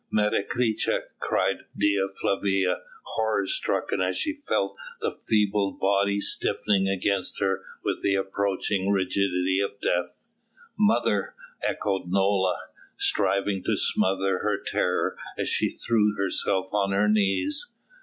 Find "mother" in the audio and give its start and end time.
10.75-11.35